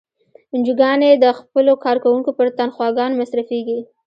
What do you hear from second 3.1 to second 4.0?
مصرفیږي.